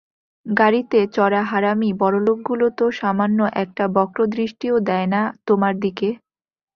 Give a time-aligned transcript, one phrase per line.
[0.45, 6.09] গাড়িতে চড়া হারামি বড়লোকগুলো তো সামান্য একটা বক্রদৃষ্টিও দেয় না তোমার দিকে?